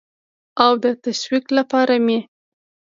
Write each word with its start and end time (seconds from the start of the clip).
او 0.63 0.71
د 0.83 0.85
تشویق 1.03 1.45
لپاره 1.57 1.95
مې 2.05 2.19